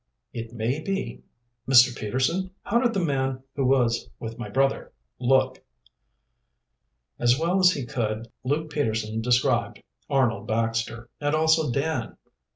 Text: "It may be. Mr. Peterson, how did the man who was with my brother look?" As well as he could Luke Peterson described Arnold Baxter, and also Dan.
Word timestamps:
"It 0.33 0.51
may 0.51 0.79
be. 0.81 1.21
Mr. 1.69 1.95
Peterson, 1.95 2.49
how 2.63 2.79
did 2.79 2.91
the 2.95 3.05
man 3.05 3.43
who 3.55 3.67
was 3.67 4.09
with 4.17 4.39
my 4.39 4.49
brother 4.49 4.91
look?" 5.19 5.63
As 7.19 7.37
well 7.37 7.59
as 7.59 7.73
he 7.73 7.85
could 7.85 8.27
Luke 8.43 8.71
Peterson 8.71 9.21
described 9.21 9.83
Arnold 10.09 10.47
Baxter, 10.47 11.07
and 11.19 11.35
also 11.35 11.71
Dan. 11.71 12.17